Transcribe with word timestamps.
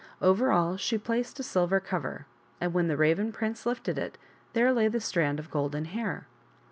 Over 0.19 0.51
all 0.51 0.77
she 0.77 0.97
placed 0.97 1.39
a 1.39 1.43
silver 1.43 1.79
cover, 1.79 2.25
and 2.59 2.73
when 2.73 2.87
the 2.87 2.97
Raven 2.97 3.31
prince 3.31 3.67
lifted 3.67 3.99
it 3.99 4.17
there 4.53 4.73
lay 4.73 4.87
the 4.87 4.99
strand 4.99 5.37
of 5.37 5.51
golden 5.51 5.85
hair. 5.85 6.25